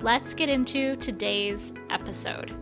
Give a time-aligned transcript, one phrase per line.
[0.00, 2.54] Let's get into today's episode.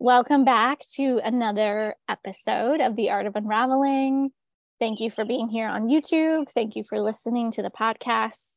[0.00, 4.32] Welcome back to another episode of The Art of Unraveling.
[4.80, 6.50] Thank you for being here on YouTube.
[6.50, 8.56] Thank you for listening to the podcast.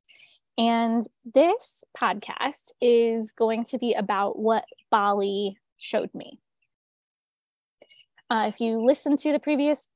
[0.58, 6.40] And this podcast is going to be about what Bali showed me.
[8.32, 9.88] Uh, if you listen to the previous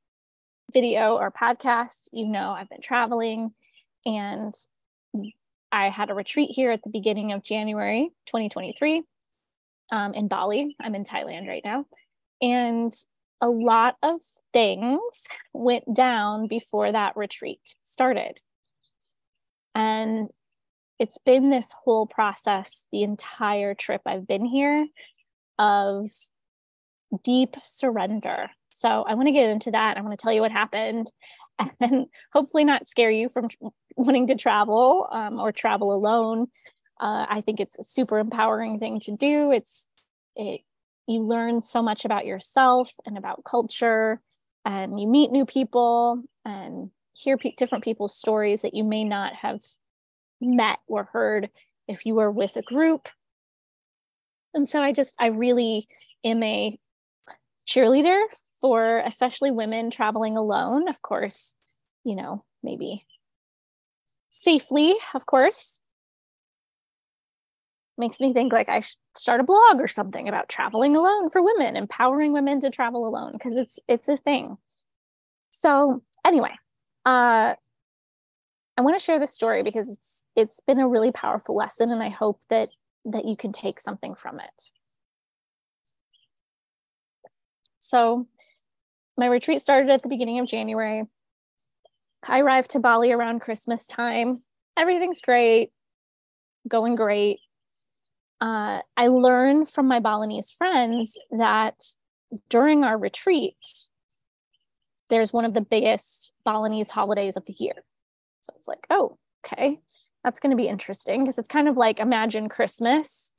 [0.71, 3.51] video or podcast, you know I've been traveling
[4.05, 4.53] and
[5.71, 9.03] I had a retreat here at the beginning of January 2023
[9.91, 10.75] um, in Bali.
[10.79, 11.85] I'm in Thailand right now.
[12.41, 12.93] And
[13.41, 14.21] a lot of
[14.53, 15.01] things
[15.51, 18.39] went down before that retreat started.
[19.73, 20.29] And
[20.99, 24.87] it's been this whole process the entire trip I've been here
[25.57, 26.09] of
[27.23, 29.97] deep surrender so I want to get into that.
[29.97, 31.11] I want to tell you what happened
[31.79, 33.47] and hopefully not scare you from
[33.95, 36.47] wanting to travel um, or travel alone.
[36.99, 39.51] Uh, I think it's a super empowering thing to do.
[39.51, 39.87] It's
[40.35, 40.61] it
[41.07, 44.21] you learn so much about yourself and about culture,
[44.65, 49.35] and you meet new people and hear pe- different people's stories that you may not
[49.35, 49.59] have
[50.41, 51.49] met or heard
[51.87, 53.09] if you were with a group.
[54.53, 55.87] And so I just I really
[56.23, 56.79] am a
[57.67, 58.21] cheerleader
[58.55, 61.55] for especially women traveling alone, of course,
[62.03, 63.05] you know, maybe
[64.29, 65.79] safely, of course.
[67.97, 71.43] Makes me think like I should start a blog or something about traveling alone for
[71.43, 74.57] women, empowering women to travel alone because it's it's a thing.
[75.51, 76.53] So anyway,
[77.05, 77.53] uh
[78.75, 82.01] I want to share this story because it's it's been a really powerful lesson and
[82.01, 82.69] I hope that
[83.05, 84.71] that you can take something from it.
[87.83, 88.27] So
[89.17, 91.03] my retreat started at the beginning of January.
[92.25, 94.41] I arrived to Bali around Christmas time.
[94.77, 95.71] Everything's great,
[96.65, 97.39] going great.
[98.39, 101.75] Uh, I learned from my Balinese friends that
[102.49, 103.57] during our retreat,
[105.09, 107.75] there's one of the biggest Balinese holidays of the year.
[108.41, 109.81] So it's like, oh, okay,
[110.23, 113.33] that's going to be interesting because it's kind of like imagine Christmas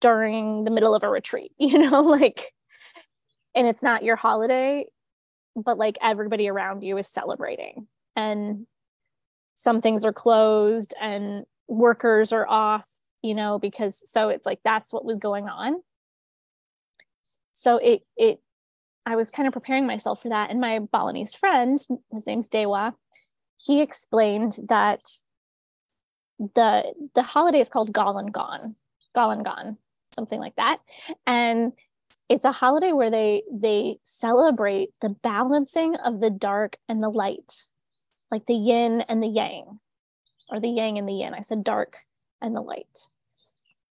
[0.00, 2.52] during the middle of a retreat, you know, like,
[3.54, 4.86] and it's not your holiday,
[5.56, 7.86] but like everybody around you is celebrating.
[8.16, 8.66] And
[9.54, 12.88] some things are closed and workers are off
[13.22, 15.82] you know because so it's like that's what was going on.
[17.52, 18.40] So it it
[19.04, 20.50] i was kind of preparing myself for that.
[20.50, 21.78] And my balinese friend
[22.12, 22.94] his name's dewa
[23.58, 25.00] he explained that
[26.38, 28.74] the the holiday is called galungan
[29.14, 29.76] galungan
[30.14, 30.78] something like that.
[31.26, 31.72] And
[32.32, 37.66] it's a holiday where they they celebrate the balancing of the dark and the light
[38.30, 39.78] like the yin and the yang
[40.50, 41.34] or the yang and the yin.
[41.34, 41.98] I said dark
[42.40, 42.98] and the light.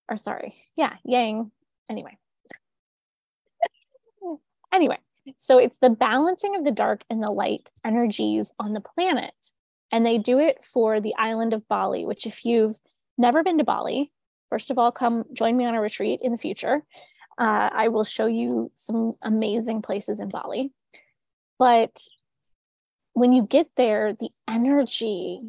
[0.10, 1.52] Or sorry yeah yang.
[1.90, 2.18] Anyway.
[4.74, 4.98] Anyway
[5.38, 9.52] so it's the balancing of the dark and the light energies on the planet.
[9.92, 12.80] And they do it for the island of bali which if you've
[13.20, 14.12] never been to bali
[14.50, 16.84] first of all come join me on a retreat in the future
[17.42, 20.72] uh, I will show you some amazing places in Bali.
[21.58, 22.00] But
[23.14, 25.42] when you get there, the energy,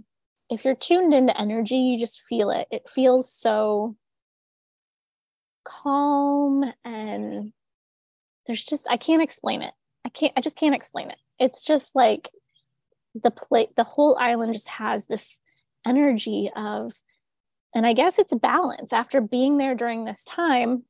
[0.49, 2.67] if you're tuned into energy, you just feel it.
[2.71, 3.95] It feels so
[5.65, 7.53] calm and
[8.47, 9.75] there's just, I can't explain it.
[10.07, 11.19] I can't, I just can't explain it.
[11.39, 12.31] It's just like
[13.23, 15.39] the plate, the whole island just has this
[15.87, 16.95] energy of,
[17.75, 20.85] and I guess it's balance after being there during this time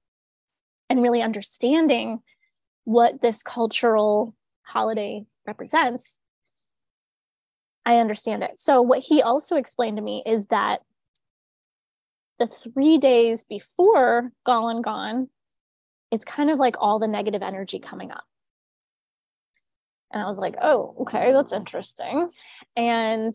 [0.92, 2.20] and really understanding
[2.84, 6.20] what this cultural holiday represents,
[7.86, 8.60] I understand it.
[8.60, 10.80] So, what he also explained to me is that
[12.38, 15.28] the three days before Galungan,
[16.10, 18.24] it's kind of like all the negative energy coming up.
[20.12, 22.28] And I was like, oh, okay, that's interesting.
[22.76, 23.34] And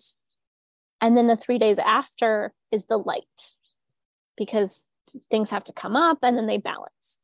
[1.02, 3.56] and then the three days after is the light
[4.38, 4.90] because
[5.32, 7.20] things have to come up and then they balance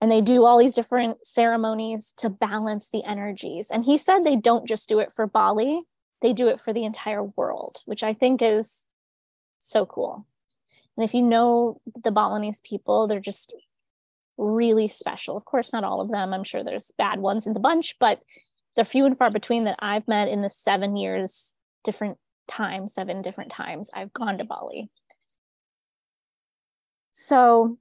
[0.00, 4.36] and they do all these different ceremonies to balance the energies and he said they
[4.36, 5.82] don't just do it for bali
[6.22, 8.84] they do it for the entire world, which I think is
[9.58, 10.26] so cool.
[10.96, 13.54] And if you know the Balinese people, they're just
[14.38, 15.36] really special.
[15.36, 16.32] Of course, not all of them.
[16.32, 18.20] I'm sure there's bad ones in the bunch, but
[18.74, 21.54] they're few and far between that I've met in the seven years,
[21.84, 22.18] different
[22.48, 24.90] times, seven different times I've gone to Bali.
[27.12, 27.78] So,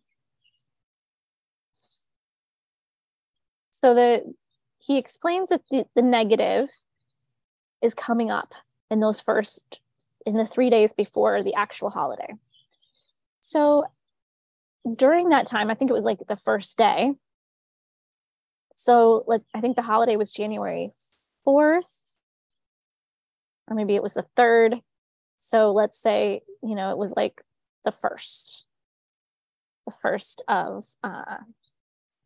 [3.85, 4.33] so the
[4.79, 6.71] he explains that the, the negative
[7.83, 8.55] is coming up
[8.89, 9.79] in those first
[10.25, 12.33] in the three days before the actual holiday.
[13.41, 13.85] So
[14.95, 17.13] during that time, I think it was like the first day.
[18.75, 20.91] So like I think the holiday was January
[21.47, 22.15] 4th,
[23.67, 24.81] or maybe it was the third.
[25.37, 27.39] So let's say, you know, it was like
[27.83, 28.65] the first,
[29.85, 31.37] the first of uh,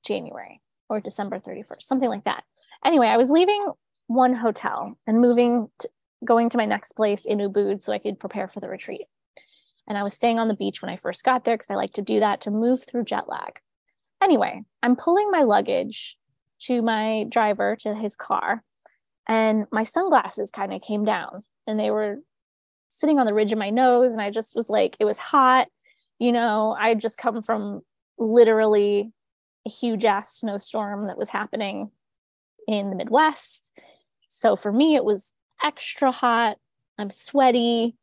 [0.05, 2.43] January or December 31st, something like that.
[2.83, 3.71] Anyway, I was leaving
[4.07, 5.89] one hotel and moving, to,
[6.25, 9.05] going to my next place in Ubud so I could prepare for the retreat.
[9.87, 11.93] And I was staying on the beach when I first got there because I like
[11.93, 13.59] to do that to move through jet lag.
[14.21, 16.17] Anyway, I'm pulling my luggage
[16.61, 18.63] to my driver to his car,
[19.27, 22.17] and my sunglasses kind of came down and they were
[22.89, 24.11] sitting on the ridge of my nose.
[24.11, 25.67] And I just was like, it was hot.
[26.17, 27.81] You know, I had just come from
[28.17, 29.13] literally
[29.65, 31.91] a huge ass snowstorm that was happening
[32.67, 33.71] in the Midwest.
[34.27, 35.33] So for me, it was
[35.63, 36.57] extra hot.
[36.97, 37.95] I'm sweaty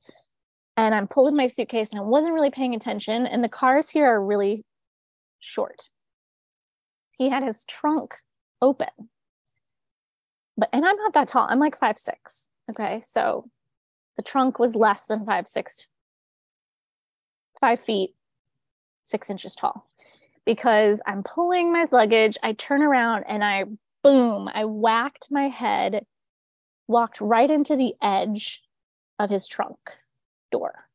[0.76, 3.26] and I'm pulling my suitcase and I wasn't really paying attention.
[3.26, 4.64] And the cars here are really
[5.38, 5.90] short.
[7.12, 8.14] He had his trunk
[8.60, 8.88] open.
[10.56, 11.46] But and I'm not that tall.
[11.48, 12.50] I'm like five six.
[12.70, 13.00] Okay.
[13.02, 13.48] So
[14.16, 15.86] the trunk was less than five six,
[17.60, 18.14] five feet,
[19.04, 19.88] six inches tall.
[20.46, 23.64] Because I'm pulling my luggage, I turn around and I
[24.02, 26.06] boom, I whacked my head,
[26.86, 28.62] walked right into the edge
[29.18, 29.76] of his trunk
[30.52, 30.88] door.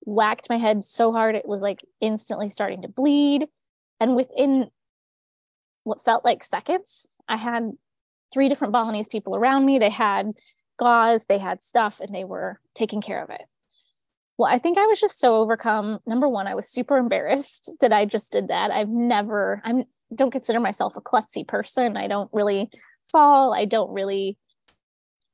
[0.00, 3.46] Whacked my head so hard it was like instantly starting to bleed.
[4.00, 4.70] And within
[5.84, 7.72] what felt like seconds, I had
[8.32, 9.78] three different Balinese people around me.
[9.78, 10.30] They had
[10.78, 13.42] gauze, they had stuff, and they were taking care of it.
[14.40, 15.98] Well, I think I was just so overcome.
[16.06, 18.70] Number one, I was super embarrassed that I just did that.
[18.70, 19.84] I've never, I'm
[20.14, 21.98] don't consider myself a klutzy person.
[21.98, 22.70] I don't really
[23.04, 23.52] fall.
[23.52, 24.38] I don't really,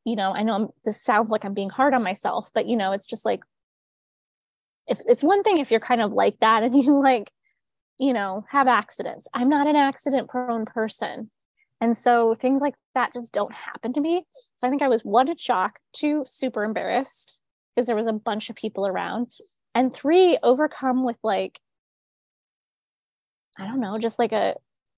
[0.05, 2.77] you know, I know I'm, this sounds like I'm being hard on myself, but you
[2.77, 3.43] know, it's just like,
[4.89, 7.31] if it's one thing if you're kind of like that and you like,
[7.99, 9.29] you know, have accidents.
[9.33, 11.31] I'm not an accident prone person.
[11.81, 14.25] And so things like that just don't happen to me.
[14.57, 17.41] So I think I was one in shock, two super embarrassed
[17.77, 19.29] because there was a bunch of people around,
[19.75, 21.61] and three overcome with like
[23.59, 24.55] I don't know, just like a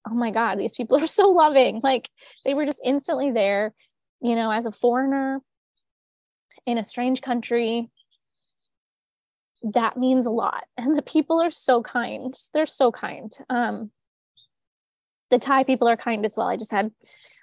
[0.09, 1.81] oh my God, these people are so loving.
[1.83, 2.09] Like
[2.45, 3.75] they were just instantly there,
[4.21, 5.41] you know, as a foreigner
[6.67, 7.91] in a strange country.
[9.75, 10.65] That means a lot.
[10.77, 12.35] And the people are so kind.
[12.55, 13.37] They're so kind.
[13.51, 13.91] Um,
[15.31, 16.47] the Thai people are kind as well.
[16.47, 16.93] I just had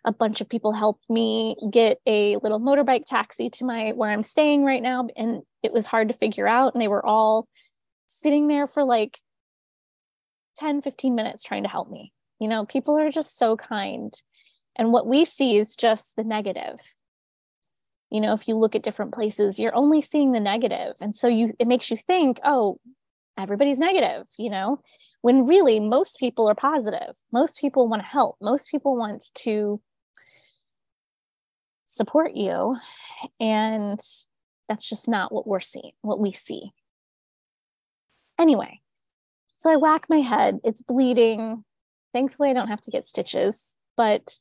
[0.06, 4.24] a bunch of people helped me get a little motorbike taxi to my where I'm
[4.24, 5.08] staying right now.
[5.18, 6.74] And it was hard to figure out.
[6.74, 7.48] And they were all
[8.06, 9.20] sitting there for like
[10.58, 12.14] 10, 15 minutes trying to help me.
[12.40, 14.14] You know, people are just so kind.
[14.76, 16.80] And what we see is just the negative.
[18.12, 20.96] You know, if you look at different places, you're only seeing the negative.
[21.02, 22.80] And so you it makes you think, oh,
[23.38, 24.80] everybody's negative, you know,
[25.22, 27.16] when really most people are positive.
[27.32, 28.38] Most people want to help.
[28.40, 29.82] Most people want to
[31.96, 32.78] support you.
[33.40, 34.00] And
[34.70, 36.72] that's just not what we're seeing, what we see.
[38.40, 38.82] Anyway,
[39.58, 41.64] so I whack my head, it's bleeding.
[42.14, 44.38] Thankfully, I don't have to get stitches, but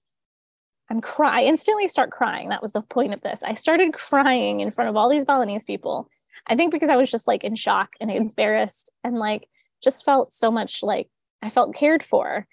[0.90, 1.40] I'm cry.
[1.40, 2.49] I instantly start crying.
[2.49, 3.42] That was the point of this.
[3.42, 6.08] I started crying in front of all these Balinese people.
[6.46, 9.49] I think because I was just like in shock and embarrassed and like
[9.82, 11.08] just felt so much like
[11.42, 12.46] I felt cared for.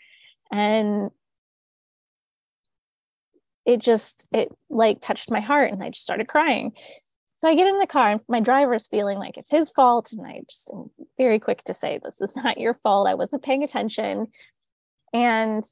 [0.52, 1.12] And
[3.66, 6.72] it just it like touched my heart and I just started crying.
[7.40, 10.12] So I get in the car and my driver's feeling like it's his fault.
[10.12, 13.08] And I just am very quick to say, this is not your fault.
[13.08, 14.28] I wasn't paying attention
[15.14, 15.64] and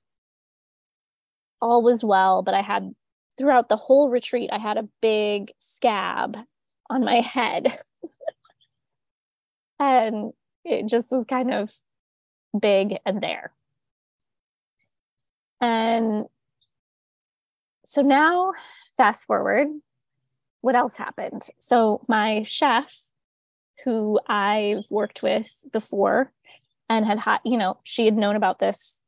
[1.62, 2.94] all was well but i had
[3.38, 6.38] throughout the whole retreat i had a big scab
[6.90, 7.78] on my head
[9.80, 10.32] and
[10.66, 11.72] it just was kind of
[12.60, 13.52] big and there
[15.62, 16.26] and
[17.90, 18.54] so now
[18.98, 19.68] fast forward
[20.62, 23.12] what else happened so my chef
[23.84, 26.32] who i've worked with before
[26.90, 29.04] and had had you know she had known about this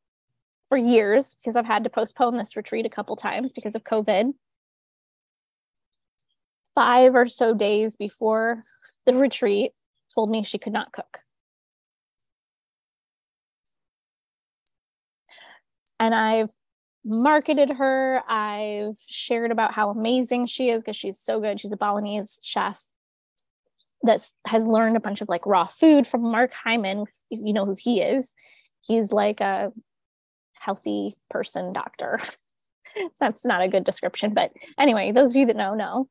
[0.72, 4.34] for years because I've had to postpone this retreat a couple times because of COVID.
[6.74, 8.64] five or so days before
[9.06, 9.74] the retreat,
[10.16, 11.20] told me she could not cook.
[16.00, 16.52] And I've
[17.06, 18.22] marketed her.
[18.30, 21.60] I've shared about how amazing she is because she's so good.
[21.60, 22.82] She's a Balinese chef
[24.04, 27.06] that has learned a bunch of like raw food from Mark Hyman.
[27.30, 28.34] You know who he is.
[28.82, 29.72] He's like a
[30.54, 32.20] healthy person doctor.
[33.20, 36.08] That's not a good description, but anyway, those of you that know, know.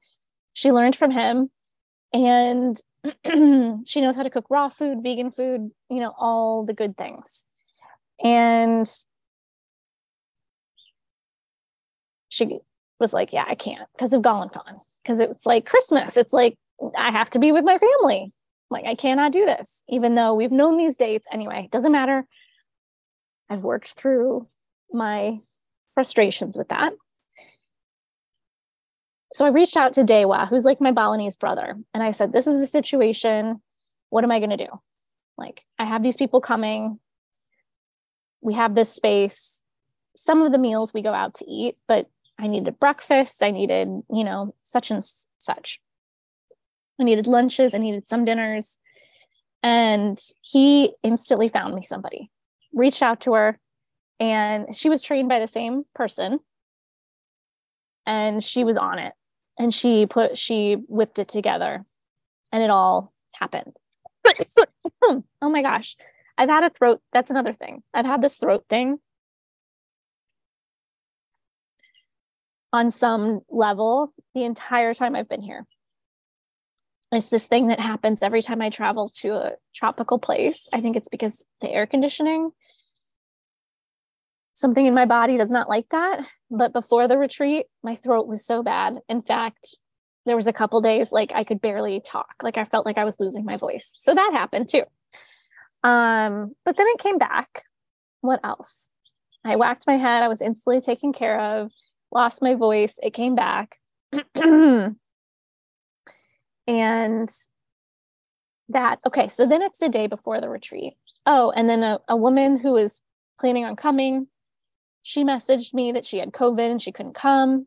[0.53, 1.51] She learned from him
[2.13, 2.81] and
[3.87, 7.45] she knows how to cook raw food, vegan food, you know, all the good things.
[8.23, 8.91] And
[12.49, 12.59] she
[12.99, 16.17] was like, Yeah, I can't because of Galungan, because it's like Christmas.
[16.17, 16.57] It's like
[16.97, 18.33] I have to be with my family.
[18.71, 21.27] Like, I cannot do this, even though we've known these dates.
[21.33, 22.25] Anyway, it doesn't matter.
[23.49, 24.47] I've worked through
[24.93, 25.39] my
[25.95, 26.93] frustrations with that.
[29.33, 32.47] So I reached out to Dewa, who's like my Balinese brother, and I said, This
[32.47, 33.61] is the situation.
[34.09, 34.81] What am I going to do?
[35.37, 36.99] Like, I have these people coming.
[38.41, 39.63] We have this space.
[40.17, 42.09] Some of the meals we go out to eat, but
[42.41, 43.43] I needed breakfast.
[43.43, 45.05] I needed, you know, such and
[45.39, 45.81] such.
[46.99, 47.75] I needed lunches.
[47.75, 48.79] I needed some dinners.
[49.63, 52.31] And he instantly found me somebody,
[52.73, 53.59] reached out to her,
[54.19, 56.41] and she was trained by the same person.
[58.07, 59.13] And she was on it.
[59.59, 61.85] And she put, she whipped it together
[62.51, 63.77] and it all happened.
[65.03, 65.97] oh my gosh.
[66.39, 67.01] I've had a throat.
[67.13, 67.83] That's another thing.
[67.93, 68.99] I've had this throat thing
[72.73, 75.67] on some level the entire time I've been here.
[77.13, 80.69] It's this thing that happens every time I travel to a tropical place.
[80.73, 82.53] I think it's because the air conditioning.
[84.53, 86.29] Something in my body does not like that.
[86.51, 88.99] But before the retreat, my throat was so bad.
[89.09, 89.77] In fact,
[90.27, 92.35] there was a couple days like I could barely talk.
[92.43, 93.93] Like I felt like I was losing my voice.
[93.99, 94.85] So that happened too.
[95.83, 97.65] Um, but then it came back.
[98.21, 98.87] What else?
[99.45, 100.23] I whacked my head.
[100.23, 101.73] I was instantly taken care of
[102.13, 102.99] lost my voice.
[103.03, 103.79] It came back.
[104.35, 104.97] and
[108.69, 110.95] that, okay, so then it's the day before the retreat.
[111.27, 113.03] Oh, and then a, a woman who was
[113.39, 114.29] planning on coming,
[115.03, 117.67] she messaged me that she had COVID and she couldn't come.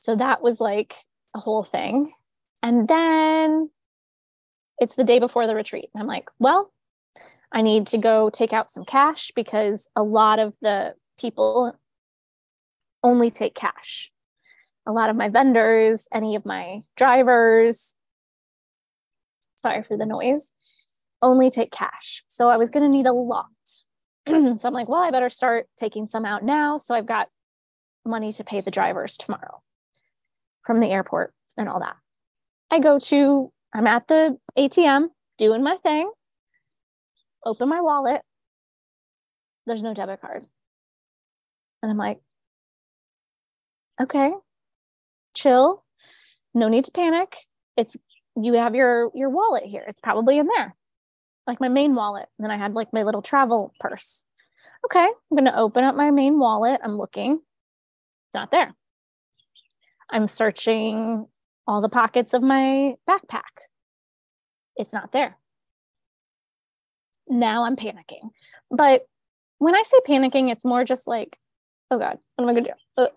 [0.00, 0.96] So that was like
[1.34, 2.12] a whole thing.
[2.62, 3.70] And then
[4.80, 5.90] it's the day before the retreat.
[5.96, 6.72] I'm like, well,
[7.52, 11.78] I need to go take out some cash because a lot of the people
[13.02, 14.10] only take cash.
[14.86, 17.94] A lot of my vendors, any of my drivers,
[19.56, 20.52] sorry for the noise,
[21.22, 22.24] only take cash.
[22.26, 23.46] So I was going to need a lot.
[24.26, 26.78] so I'm like, well, I better start taking some out now.
[26.78, 27.28] So I've got
[28.04, 29.62] money to pay the drivers tomorrow
[30.64, 31.96] from the airport and all that.
[32.70, 36.10] I go to, I'm at the ATM doing my thing,
[37.44, 38.22] open my wallet.
[39.66, 40.46] There's no debit card.
[41.82, 42.20] And I'm like,
[44.00, 44.32] okay.
[45.34, 45.84] Chill.
[46.54, 47.36] No need to panic.
[47.76, 47.96] It's
[48.40, 49.84] you have your your wallet here.
[49.86, 50.74] It's probably in there.
[51.46, 52.28] Like my main wallet.
[52.38, 54.24] And then i had like my little travel purse.
[54.84, 55.04] Okay.
[55.04, 56.80] I'm going to open up my main wallet.
[56.82, 57.40] I'm looking.
[58.28, 58.74] It's not there.
[60.10, 61.26] I'm searching
[61.66, 63.66] all the pockets of my backpack.
[64.76, 65.36] It's not there.
[67.28, 68.30] Now i'm panicking.
[68.70, 69.06] But
[69.58, 71.38] when i say panicking it's more just like
[71.90, 73.02] oh god what am i going to do?
[73.02, 73.08] Uh,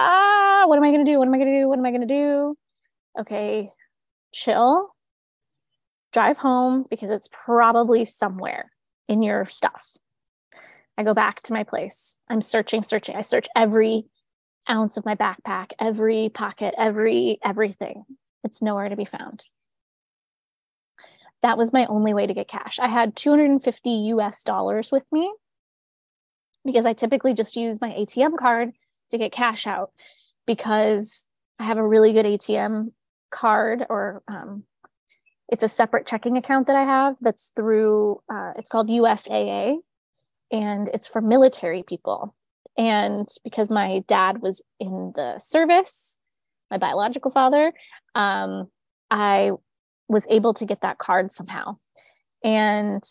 [0.00, 1.18] ah, what am I going to do?
[1.18, 1.68] What am I going to do?
[1.68, 2.56] What am I going to do?
[3.18, 3.70] Okay,
[4.32, 4.94] chill,
[6.12, 8.70] drive home because it's probably somewhere
[9.08, 9.96] in your stuff.
[10.96, 12.16] I go back to my place.
[12.28, 13.16] I'm searching, searching.
[13.16, 14.04] I search every
[14.68, 18.04] ounce of my backpack, every pocket, every everything.
[18.44, 19.44] It's nowhere to be found.
[21.42, 22.78] That was my only way to get cash.
[22.78, 25.32] I had 250 US dollars with me
[26.64, 28.72] because I typically just use my ATM card
[29.10, 29.90] to get cash out
[30.46, 31.26] because
[31.58, 32.92] I have a really good ATM
[33.30, 34.64] card or um,
[35.48, 39.76] it's a separate checking account that I have that's through, uh, it's called USAA
[40.50, 42.34] and it's for military people.
[42.78, 46.18] And because my dad was in the service,
[46.70, 47.72] my biological father,
[48.14, 48.68] um,
[49.10, 49.52] I
[50.08, 51.76] was able to get that card somehow.
[52.42, 53.02] And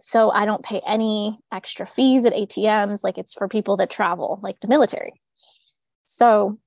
[0.00, 3.04] so I don't pay any extra fees at ATMs.
[3.04, 5.20] Like it's for people that travel, like the military.
[6.06, 6.58] So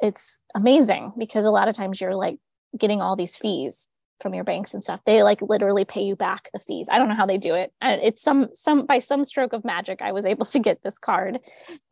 [0.00, 2.38] it's amazing because a lot of times you're like
[2.76, 3.88] getting all these fees
[4.20, 5.00] from your banks and stuff.
[5.06, 6.88] They like literally pay you back the fees.
[6.90, 7.72] I don't know how they do it.
[7.80, 11.38] It's some some by some stroke of magic I was able to get this card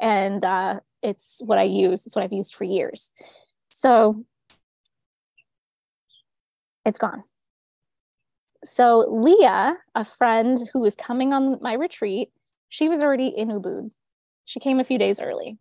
[0.00, 2.06] and uh it's what I use.
[2.06, 3.12] It's what I've used for years.
[3.68, 4.24] So
[6.84, 7.22] it's gone.
[8.64, 12.30] So Leah, a friend who was coming on my retreat,
[12.68, 13.90] she was already in Ubud.
[14.44, 15.58] She came a few days early.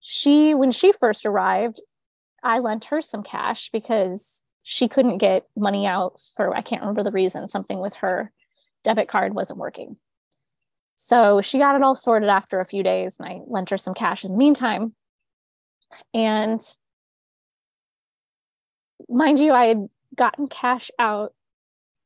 [0.00, 1.80] She, when she first arrived,
[2.42, 7.04] I lent her some cash because she couldn't get money out for, I can't remember
[7.04, 8.32] the reason, something with her
[8.82, 9.96] debit card wasn't working.
[10.96, 13.94] So she got it all sorted after a few days, and I lent her some
[13.94, 14.94] cash in the meantime.
[16.14, 16.60] And
[19.08, 21.34] mind you, I had gotten cash out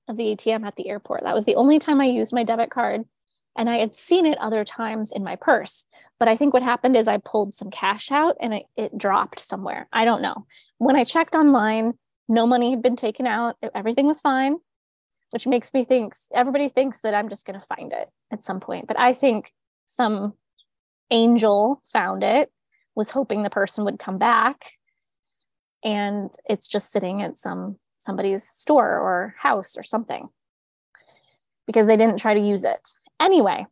[0.09, 1.25] of the ATM at the airport.
[1.25, 3.03] That was the only time I used my debit card.
[3.59, 5.87] And I had seen it other times in my purse.
[6.19, 9.41] But I think what happened is I pulled some cash out and it, it dropped
[9.41, 9.89] somewhere.
[9.93, 10.47] I don't know.
[10.79, 11.95] When I checked online,
[12.29, 13.57] no money had been taken out.
[13.75, 14.57] Everything was fine,
[15.31, 18.61] which makes me think everybody thinks that I'm just going to find it at some
[18.61, 18.89] point.
[18.89, 19.53] But I think
[19.87, 20.35] some
[21.11, 22.51] angel found it,
[22.95, 24.73] was hoping the person would come back.
[25.85, 30.29] And it's just sitting at some somebody's store or house or something
[31.67, 32.89] because they didn't try to use it.
[33.21, 33.67] Anyway,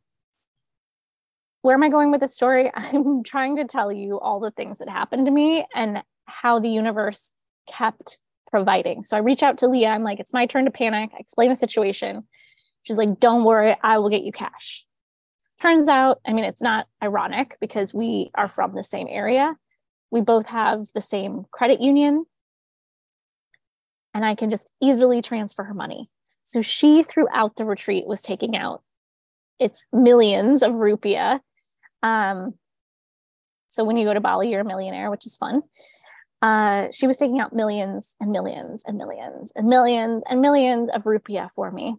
[1.62, 2.70] where am I going with this story?
[2.74, 6.68] I'm trying to tell you all the things that happened to me and how the
[6.68, 7.32] universe
[7.66, 8.18] kept
[8.50, 9.04] providing.
[9.04, 9.88] So I reach out to Leah.
[9.88, 11.10] I'm like, it's my turn to panic.
[11.14, 12.24] I explain the situation.
[12.82, 14.84] She's like, don't worry, I will get you cash.
[15.60, 19.54] Turns out, I mean, it's not ironic because we are from the same area.
[20.10, 22.26] We both have the same credit union
[24.14, 26.08] and I can just easily transfer her money.
[26.44, 28.82] So she, throughout the retreat, was taking out
[29.58, 31.40] its millions of rupiah.
[32.02, 32.54] Um,
[33.68, 35.62] so when you go to Bali, you're a millionaire, which is fun.
[36.40, 41.04] Uh, she was taking out millions and millions and millions and millions and millions of
[41.04, 41.96] rupiah for me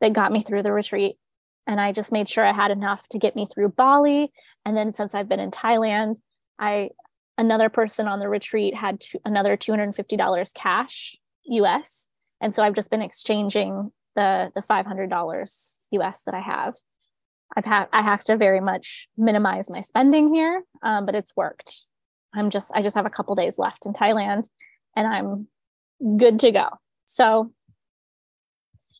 [0.00, 1.16] that got me through the retreat.
[1.66, 4.32] And I just made sure I had enough to get me through Bali.
[4.64, 6.16] And then since I've been in Thailand,
[6.58, 6.90] I
[7.38, 12.08] another person on the retreat had another $250 cash US.
[12.40, 16.74] And so I've just been exchanging the the $500 US that I have.
[17.56, 21.84] I've had I have to very much minimize my spending here, um, but it's worked.
[22.34, 24.48] I'm just I just have a couple days left in Thailand,
[24.96, 26.68] and I'm good to go.
[27.04, 27.52] So,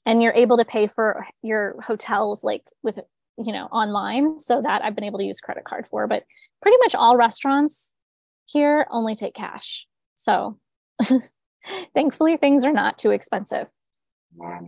[0.05, 2.99] and you're able to pay for your hotels like with
[3.39, 6.07] you know online, so that I've been able to use credit card for.
[6.07, 6.25] But
[6.61, 7.95] pretty much all restaurants
[8.45, 9.87] here only take cash.
[10.15, 10.59] So
[11.95, 13.71] Thankfully, things are not too expensive.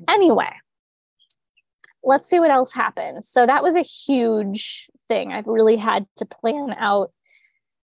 [0.08, 0.50] Anyway,
[2.02, 3.24] let's see what else happened.
[3.24, 5.32] So that was a huge thing.
[5.32, 7.12] I've really had to plan out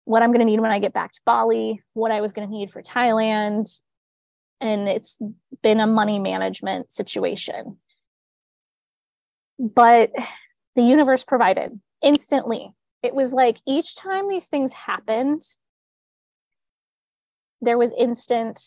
[0.04, 2.48] what I'm going to need when I get back to Bali, what I was going
[2.48, 3.80] to need for Thailand.
[4.60, 5.18] And it's
[5.62, 7.78] been a money management situation.
[9.58, 10.10] But
[10.74, 12.72] the universe provided instantly.
[13.02, 15.42] It was like each time these things happened,
[17.60, 18.60] there was instant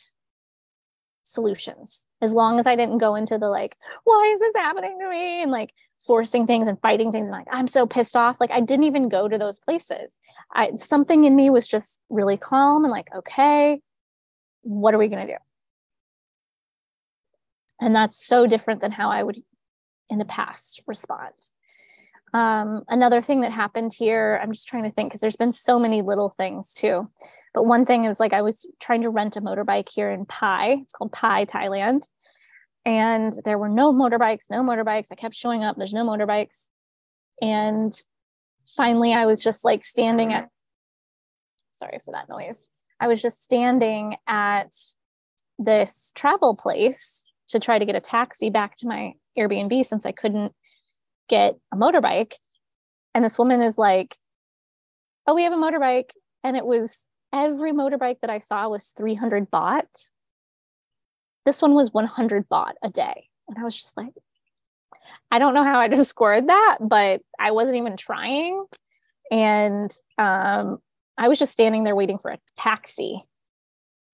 [1.26, 5.10] solutions as long as I didn't go into the like, why is this happening to
[5.10, 5.42] me?
[5.42, 8.38] And like forcing things and fighting things and like, I'm so pissed off.
[8.40, 10.14] Like I didn't even go to those places.
[10.54, 13.82] I something in me was just really calm and like, okay,
[14.62, 15.38] what are we gonna do?
[17.82, 19.42] And that's so different than how I would
[20.10, 21.34] in the past respond.
[22.34, 25.80] Um, another thing that happened here, I'm just trying to think because there's been so
[25.80, 27.10] many little things too.
[27.56, 30.82] But one thing is like I was trying to rent a motorbike here in Pai.
[30.82, 32.10] It's called Pai, Thailand.
[32.86, 35.08] And there were no motorbikes, no motorbikes.
[35.10, 36.70] I kept showing up, there's no motorbikes.
[37.42, 37.94] And
[38.68, 40.50] finally, I was just like standing at,
[41.72, 42.68] sorry for that noise.
[43.00, 44.74] I was just standing at
[45.58, 50.12] this travel place to try to get a taxi back to my Airbnb since I
[50.12, 50.54] couldn't
[51.30, 52.34] get a motorbike.
[53.14, 54.18] And this woman is like,
[55.26, 56.10] Oh, we have a motorbike.
[56.44, 60.10] And it was every motorbike that I saw was 300 baht.
[61.46, 63.28] This one was 100 baht a day.
[63.48, 64.14] And I was just like,
[65.30, 68.66] I don't know how I just scored that, but I wasn't even trying.
[69.30, 70.80] And um,
[71.18, 73.22] I was just standing there waiting for a taxi.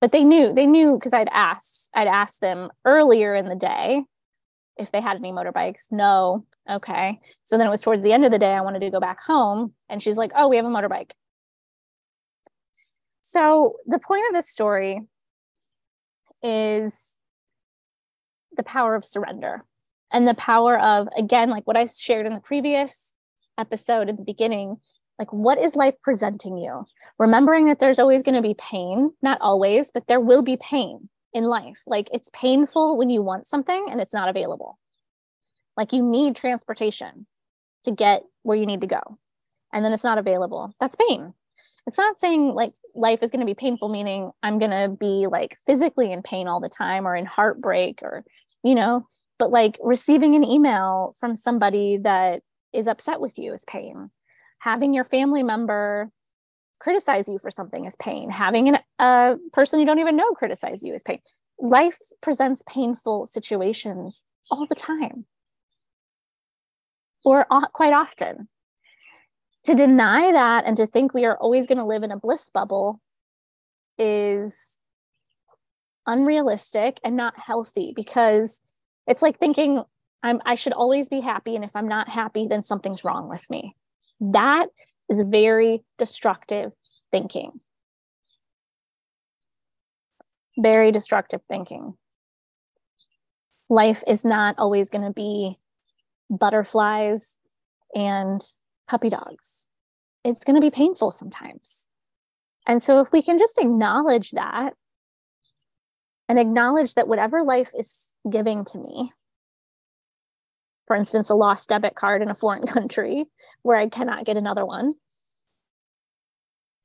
[0.01, 4.03] But they knew, they knew because I'd asked, I'd asked them earlier in the day
[4.77, 5.91] if they had any motorbikes.
[5.91, 6.45] No.
[6.67, 7.19] Okay.
[7.43, 8.51] So then it was towards the end of the day.
[8.51, 9.73] I wanted to go back home.
[9.89, 11.11] And she's like, oh, we have a motorbike.
[13.31, 14.99] So, the point of this story
[16.43, 17.17] is
[18.57, 19.63] the power of surrender
[20.11, 23.13] and the power of, again, like what I shared in the previous
[23.57, 24.81] episode at the beginning,
[25.17, 26.83] like what is life presenting you?
[27.17, 31.07] Remembering that there's always going to be pain, not always, but there will be pain
[31.33, 31.83] in life.
[31.87, 34.77] Like it's painful when you want something and it's not available.
[35.77, 37.27] Like you need transportation
[37.85, 39.19] to get where you need to go,
[39.71, 40.75] and then it's not available.
[40.81, 41.33] That's pain.
[41.87, 45.27] It's not saying like life is going to be painful, meaning I'm going to be
[45.27, 48.23] like physically in pain all the time or in heartbreak or,
[48.63, 49.07] you know,
[49.39, 52.41] but like receiving an email from somebody that
[52.73, 54.11] is upset with you is pain.
[54.59, 56.11] Having your family member
[56.79, 58.29] criticize you for something is pain.
[58.29, 61.19] Having an, a person you don't even know criticize you is pain.
[61.59, 65.25] Life presents painful situations all the time
[67.23, 68.47] or quite often.
[69.65, 72.49] To deny that and to think we are always going to live in a bliss
[72.49, 72.99] bubble
[73.97, 74.79] is
[76.07, 78.61] unrealistic and not healthy because
[79.05, 79.83] it's like thinking
[80.23, 83.47] I'm I should always be happy and if I'm not happy then something's wrong with
[83.49, 83.75] me.
[84.19, 84.67] That
[85.09, 86.71] is very destructive
[87.11, 87.59] thinking.
[90.57, 91.93] Very destructive thinking.
[93.69, 95.57] Life is not always going to be
[96.29, 97.37] butterflies
[97.93, 98.41] and
[98.91, 99.67] puppy dogs.
[100.25, 101.87] It's going to be painful sometimes.
[102.67, 104.73] And so, if we can just acknowledge that
[106.29, 109.13] and acknowledge that whatever life is giving to me,
[110.85, 113.25] for instance, a lost debit card in a foreign country
[113.63, 114.93] where I cannot get another one.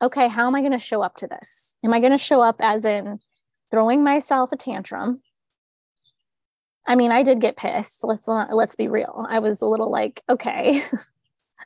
[0.01, 1.77] Okay, how am I going to show up to this?
[1.85, 3.19] Am I going to show up as in
[3.71, 5.23] throwing myself a tantrum?
[6.87, 8.05] I mean, I did get pissed.
[8.05, 9.27] Let's not, let's be real.
[9.29, 10.83] I was a little like, okay,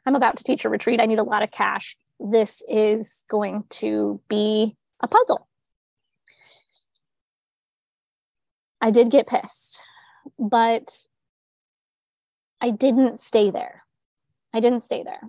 [0.07, 1.01] I'm about to teach a retreat.
[1.01, 1.97] I need a lot of cash.
[2.19, 5.47] This is going to be a puzzle.
[8.81, 9.81] I did get pissed,
[10.39, 11.07] but
[12.61, 13.85] I didn't stay there.
[14.55, 15.21] I didn't stay there.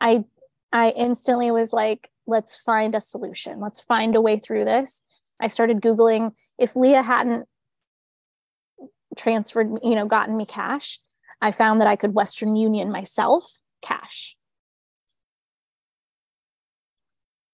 [0.00, 0.24] I
[0.72, 3.60] I instantly was like, let's find a solution.
[3.60, 5.02] Let's find a way through this.
[5.40, 7.48] I started googling if Leah hadn't
[9.16, 10.98] transferred, you know, gotten me cash,
[11.40, 14.36] I found that I could Western Union myself cash.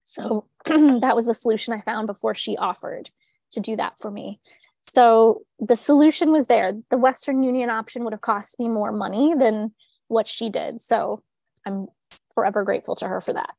[0.04, 3.10] So that was the solution I found before she offered
[3.52, 4.40] to do that for me.
[4.82, 6.72] So the solution was there.
[6.90, 9.74] The Western Union option would have cost me more money than
[10.08, 10.80] what she did.
[10.80, 11.22] So
[11.66, 11.88] I'm
[12.34, 13.50] forever grateful to her for that.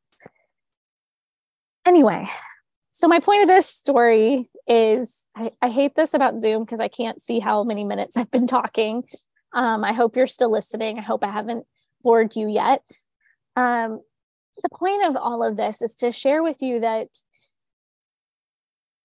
[1.86, 2.27] Anyway,
[2.91, 6.88] so my point of this story is I, I hate this about Zoom because I
[6.88, 9.03] can't see how many minutes I've been talking.
[9.53, 10.99] Um, I hope you're still listening.
[10.99, 11.65] I hope I haven't
[12.04, 12.84] bored you yet.
[13.56, 14.02] Um,
[14.64, 17.08] the point of all of this is to share with you that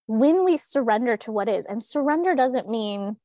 [0.06, 3.16] when we surrender to what is, and surrender doesn't mean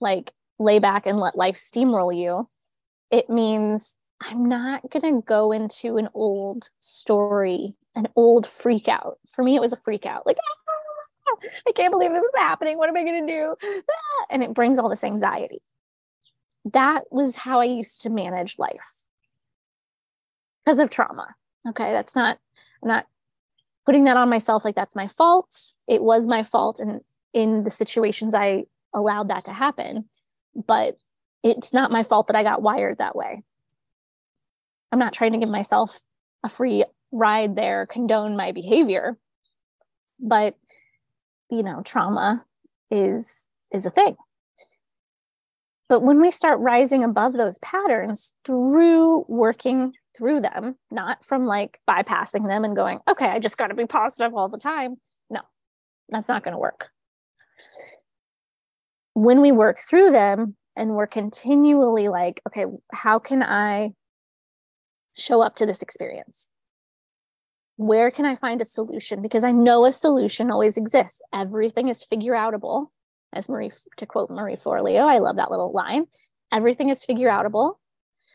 [0.00, 2.48] like lay back and let life steamroll you,
[3.10, 9.18] it means I'm not going to go into an old story, an old freak out.
[9.32, 11.36] For me, it was a freak out like, ah,
[11.66, 12.76] I can't believe this is happening.
[12.76, 13.54] What am I going to do?
[13.64, 15.60] Ah, and it brings all this anxiety.
[16.64, 19.06] That was how I used to manage life
[20.64, 21.34] because of trauma.
[21.68, 21.92] Okay.
[21.92, 22.38] That's not,
[22.82, 23.06] I'm not
[23.86, 25.72] putting that on myself like that's my fault.
[25.88, 26.78] It was my fault.
[26.78, 27.00] And
[27.32, 30.08] in the situations I allowed that to happen,
[30.54, 30.96] but
[31.42, 33.42] it's not my fault that I got wired that way.
[34.92, 36.00] I'm not trying to give myself
[36.42, 39.16] a free ride there, condone my behavior.
[40.18, 40.56] But,
[41.50, 42.44] you know, trauma
[42.90, 44.16] is is a thing.
[45.90, 51.80] But when we start rising above those patterns through working through them, not from like
[51.90, 54.94] bypassing them and going, okay, I just got to be positive all the time.
[55.30, 55.40] No,
[56.08, 56.90] that's not going to work.
[59.14, 63.90] When we work through them and we're continually like, okay, how can I
[65.18, 66.50] show up to this experience?
[67.78, 69.22] Where can I find a solution?
[69.22, 71.20] Because I know a solution always exists.
[71.34, 72.90] Everything is figure outable,
[73.32, 76.06] as Marie, to quote Marie Forleo, I love that little line.
[76.52, 77.74] Everything is figure outable.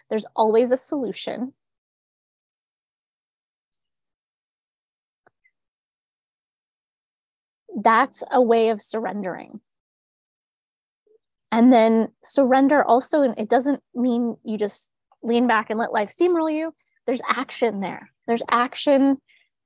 [0.10, 1.54] There's always a solution.
[7.76, 9.60] That's a way of surrendering.
[11.52, 14.92] And then surrender also, and it doesn't mean you just
[15.24, 16.74] lean back and let life steamroll you.
[17.06, 18.10] There's action there.
[18.28, 19.18] There's action.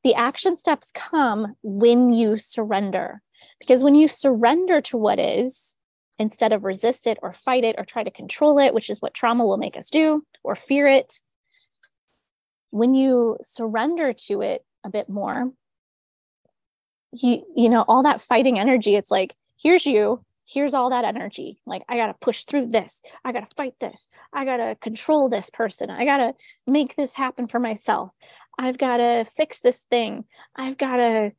[0.03, 3.21] The action steps come when you surrender.
[3.59, 5.77] Because when you surrender to what is,
[6.17, 9.13] instead of resist it or fight it or try to control it, which is what
[9.13, 11.21] trauma will make us do, or fear it,
[12.71, 15.51] when you surrender to it a bit more,
[17.11, 21.59] you you know all that fighting energy it's like here's you here's all that energy.
[21.65, 23.01] Like i got to push through this.
[23.23, 24.07] I got to fight this.
[24.33, 25.89] I got to control this person.
[25.89, 26.33] I got to
[26.65, 28.11] make this happen for myself.
[28.57, 30.25] I've got to fix this thing.
[30.55, 31.31] I've got to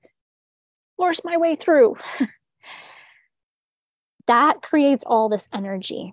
[1.01, 1.97] force my way through
[4.27, 6.13] that creates all this energy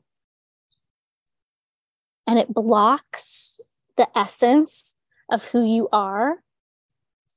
[2.25, 3.59] and it blocks
[3.97, 4.95] the essence
[5.29, 6.35] of who you are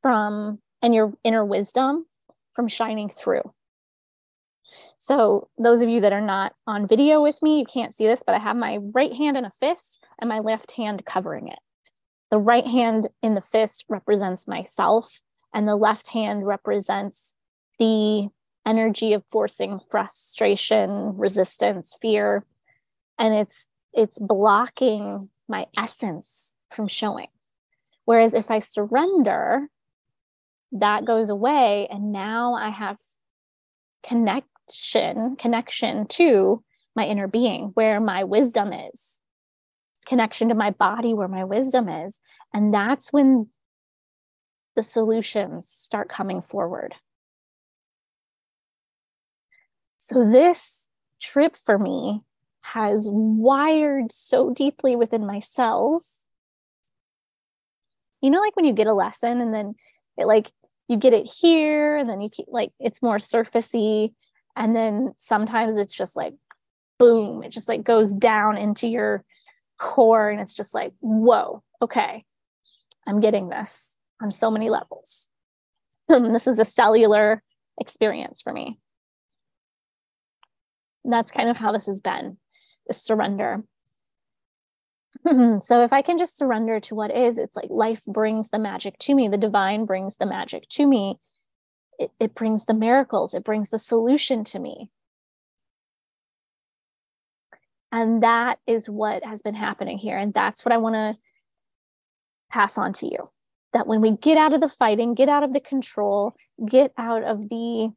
[0.00, 2.06] from and your inner wisdom
[2.52, 3.42] from shining through.
[4.98, 8.22] So, those of you that are not on video with me, you can't see this,
[8.24, 11.58] but I have my right hand in a fist and my left hand covering it.
[12.30, 15.20] The right hand in the fist represents myself,
[15.52, 17.34] and the left hand represents
[17.80, 18.28] the
[18.64, 22.44] energy of forcing frustration, resistance, fear,
[23.18, 27.26] and it's it's blocking my essence from showing.
[28.04, 29.68] Whereas if I surrender,
[30.72, 32.98] that goes away and now I have
[34.02, 36.62] connection connection to
[36.94, 39.20] my inner being where my wisdom is
[40.06, 42.18] connection to my body where my wisdom is
[42.54, 43.46] and that's when
[44.76, 46.94] the solutions start coming forward
[50.10, 50.88] so this
[51.22, 52.22] trip for me
[52.62, 56.26] has wired so deeply within my cells.
[58.20, 59.74] You know like when you get a lesson and then
[60.18, 60.50] it like
[60.88, 64.12] you get it here and then you keep like it's more surfacey
[64.56, 66.34] and then sometimes it's just like
[66.98, 69.24] boom it just like goes down into your
[69.78, 72.24] core and it's just like whoa okay
[73.06, 75.28] i'm getting this on so many levels.
[76.08, 77.42] This is a cellular
[77.78, 78.80] experience for me
[81.04, 82.36] and that's kind of how this has been
[82.86, 83.62] this surrender
[85.26, 85.58] mm-hmm.
[85.58, 88.98] so if I can just surrender to what is, it's like life brings the magic
[89.00, 91.18] to me, the divine brings the magic to me.
[91.98, 94.90] It, it brings the miracles, it brings the solution to me.
[97.92, 100.16] And that is what has been happening here.
[100.16, 101.16] And that's what I want to
[102.50, 103.30] pass on to you.
[103.72, 106.34] That when we get out of the fighting, get out of the control,
[106.66, 107.90] get out of the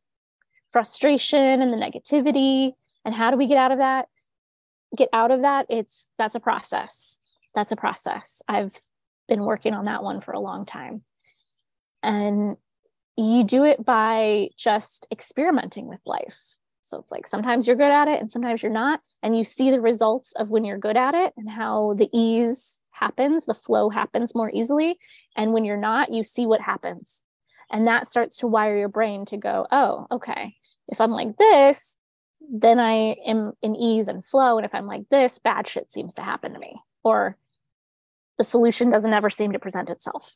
[0.72, 2.74] frustration and the negativity,
[3.06, 4.08] and how do we get out of that?
[4.96, 7.20] get out of that it's that's a process.
[7.56, 8.42] That's a process.
[8.48, 8.80] I've
[9.28, 11.04] been working on that one for a long time.
[12.02, 12.58] And
[13.16, 16.58] you do it by just experimenting with life.
[16.82, 19.72] So it's like sometimes you're good at it and sometimes you're not and you see
[19.72, 23.90] the results of when you're good at it and how the ease happens the flow
[23.90, 24.98] happens more easily.
[25.36, 27.24] And when you're not you see what happens.
[27.72, 30.56] And that starts to wire your brain to go oh okay.
[30.90, 31.96] If i'm like this
[32.52, 34.58] then I am in ease and flow.
[34.58, 37.38] And if I'm like this, bad shit seems to happen to me, or
[38.38, 40.36] the solution doesn't ever seem to present itself.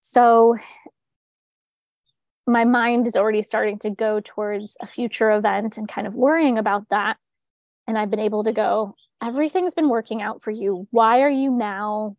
[0.00, 0.56] So
[2.46, 6.56] my mind is already starting to go towards a future event and kind of worrying
[6.56, 7.18] about that.
[7.86, 10.88] And I've been able to go, everything's been working out for you.
[10.90, 12.16] Why are you now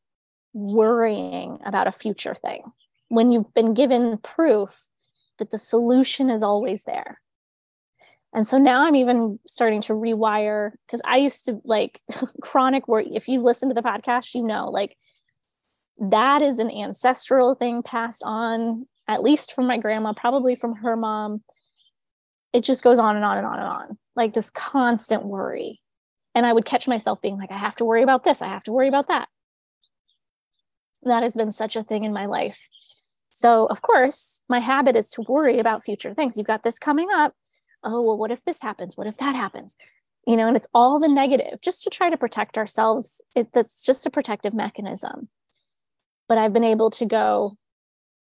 [0.53, 2.63] worrying about a future thing
[3.07, 4.89] when you've been given proof
[5.39, 7.19] but the solution is always there.
[8.33, 11.99] And so now I'm even starting to rewire because I used to like
[12.41, 13.15] chronic worry.
[13.15, 14.95] If you've listened to the podcast, you know, like
[15.99, 20.95] that is an ancestral thing passed on, at least from my grandma, probably from her
[20.95, 21.43] mom.
[22.53, 25.81] It just goes on and on and on and on, like this constant worry.
[26.35, 28.63] And I would catch myself being like, I have to worry about this, I have
[28.63, 29.27] to worry about that.
[31.03, 32.67] That has been such a thing in my life.
[33.29, 36.37] So, of course, my habit is to worry about future things.
[36.37, 37.33] You've got this coming up.
[37.83, 38.97] Oh, well, what if this happens?
[38.97, 39.77] What if that happens?
[40.27, 43.21] You know, and it's all the negative just to try to protect ourselves.
[43.35, 45.29] It, that's just a protective mechanism.
[46.27, 47.57] But I've been able to go,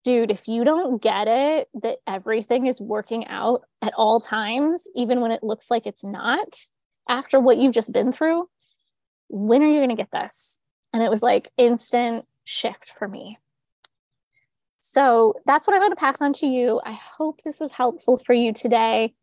[0.03, 5.19] dude, if you don't get it, that everything is working out at all times, even
[5.19, 6.59] when it looks like it's not,
[7.09, 8.47] after what you've just been through,
[9.29, 10.59] when are you going to get this?
[10.93, 13.37] And it was like instant shift for me.
[14.79, 16.81] So that's what I'm going to pass on to you.
[16.83, 19.13] I hope this was helpful for you today.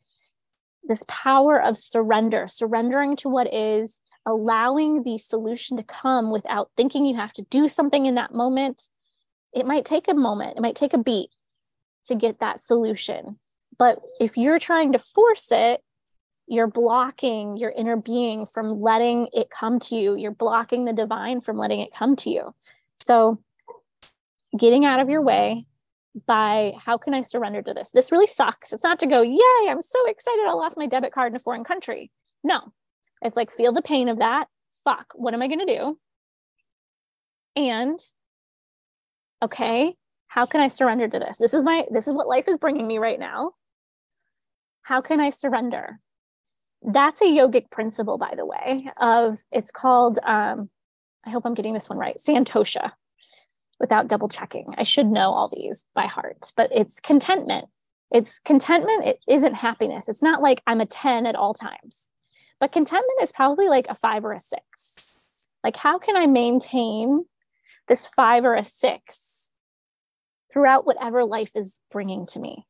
[0.85, 7.07] This power of surrender, surrendering to what is, allowing the solution to come without thinking
[7.07, 8.88] you have to do something in that moment.
[9.55, 11.31] It might take a moment, it might take a beat
[12.05, 13.38] to get that solution.
[13.79, 15.81] But if you're trying to force it,
[16.47, 20.16] you're blocking your inner being from letting it come to you.
[20.16, 22.55] You're blocking the divine from letting it come to you.
[22.97, 23.40] So
[24.57, 25.66] getting out of your way
[26.27, 27.90] by how can I surrender to this?
[27.90, 28.73] This really sucks.
[28.73, 31.40] It's not to go, yay, I'm so excited I lost my debit card in a
[31.40, 32.11] foreign country.
[32.42, 32.73] No,
[33.21, 34.47] it's like feel the pain of that.
[34.85, 35.99] Fuck, what am I going to do?
[37.57, 37.99] And
[39.42, 39.97] okay,
[40.29, 41.38] how can I surrender to this?
[41.38, 43.53] This is my this is what life is bringing me right now.
[44.83, 45.99] How can I surrender?
[46.83, 50.71] That's a yogic principle, by the way, of it's called um,
[51.25, 52.92] I hope I'm getting this one right, Santosha
[53.81, 54.75] without double checking.
[54.77, 57.67] I should know all these by heart, but it's contentment.
[58.11, 60.09] It's contentment, it isn't happiness.
[60.09, 62.11] It's not like I'm a 10 at all times,
[62.61, 65.23] but contentment is probably like a five or a six.
[65.65, 67.25] Like, how can I maintain
[67.89, 69.51] this five or a six
[70.53, 72.67] throughout whatever life is bringing to me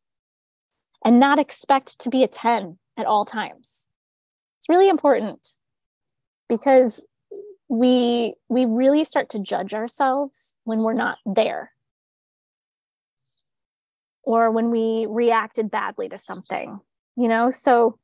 [1.04, 3.88] and not expect to be a 10 at all times.
[4.58, 5.54] It's really important
[6.48, 7.06] because
[7.68, 11.72] we we really start to judge ourselves when we're not there.
[14.22, 16.80] Or when we reacted badly to something
[17.16, 17.50] you know?
[17.50, 17.98] So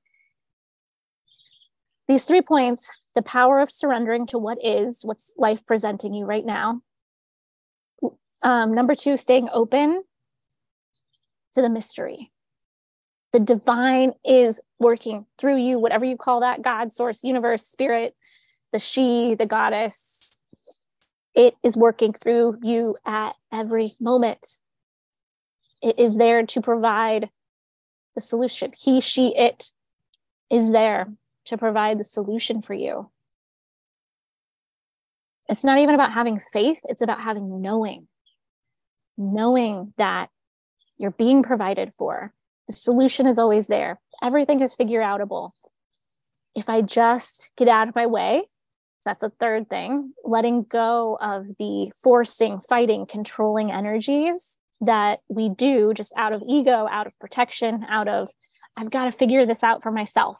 [2.09, 6.45] these three points the power of surrendering to what is what's life presenting you right
[6.45, 6.81] now.
[8.43, 10.03] Um, number two staying open
[11.53, 12.33] to the mystery.
[13.33, 18.17] The divine is working through you whatever you call that god source universe spirit
[18.73, 20.41] the she the goddess
[21.35, 24.59] it is working through you at every moment
[25.83, 27.31] it is there to provide
[28.15, 29.73] the solution he she it
[30.51, 31.09] is there
[31.47, 33.11] to provide the solution for you.
[35.49, 38.07] It's not even about having faith, it's about having knowing,
[39.19, 40.31] knowing that
[40.99, 42.33] you're being provided for.
[42.69, 44.01] The solution is always there.
[44.23, 45.51] Everything is figure outable.
[46.55, 48.45] If I just get out of my way,
[49.03, 55.49] so that's a third thing, letting go of the forcing, fighting, controlling energies that we
[55.49, 58.31] do just out of ego, out of protection, out of
[58.77, 60.39] I've got to figure this out for myself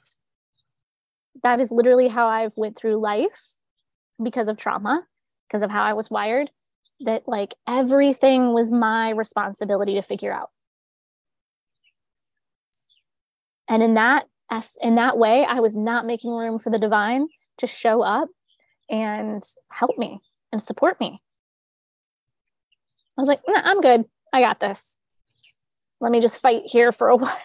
[1.43, 3.57] that is literally how I've went through life
[4.23, 5.05] because of trauma,
[5.49, 6.51] because of how I was wired,
[7.01, 10.51] that like everything was my responsibility to figure out.
[13.69, 14.27] And in that
[14.83, 18.29] in that way, I was not making room for the divine to show up
[18.93, 20.21] and help me
[20.53, 21.21] and support me.
[23.19, 24.05] I was like, nah, I'm good.
[24.33, 24.99] I got this.
[26.01, 27.37] Let me just fight here for a while.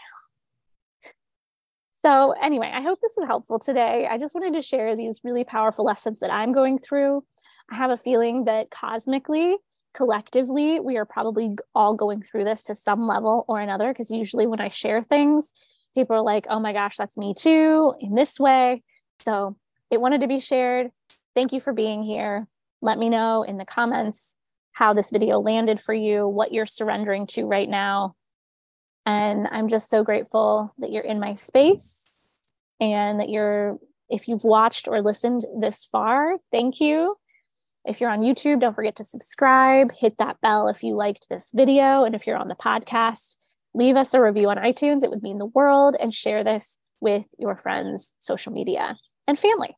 [2.01, 4.07] So, anyway, I hope this was helpful today.
[4.10, 7.23] I just wanted to share these really powerful lessons that I'm going through.
[7.71, 9.57] I have a feeling that cosmically,
[9.93, 13.91] collectively, we are probably all going through this to some level or another.
[13.91, 15.53] Because usually, when I share things,
[15.95, 18.83] people are like, oh my gosh, that's me too, in this way.
[19.19, 19.57] So,
[19.89, 20.91] it wanted to be shared.
[21.38, 22.47] Thank you for being here.
[22.82, 24.38] Let me know in the comments
[24.71, 28.15] how this video landed for you, what you're surrendering to right now,
[29.06, 32.28] and I'm just so grateful that you're in my space
[32.80, 33.78] and that you're,
[34.10, 37.15] if you've watched or listened this far, thank you.
[37.86, 41.52] If you're on YouTube, don't forget to subscribe, hit that bell if you liked this
[41.54, 42.04] video.
[42.04, 43.36] And if you're on the podcast,
[43.76, 45.04] leave us a review on iTunes.
[45.04, 48.97] It would mean the world and share this with your friends, social media,
[49.28, 49.78] and family.